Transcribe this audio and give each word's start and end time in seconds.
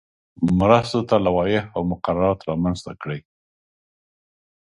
مرستو 0.59 0.99
ته 1.09 1.15
لوایح 1.25 1.63
او 1.75 1.81
مقررات 1.91 2.39
رامنځته 2.49 2.91
کړي 3.01 3.19
وای. 3.21 3.29